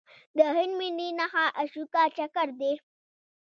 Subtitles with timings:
[0.37, 2.73] د هند ملي نښه اشوکا چکر دی.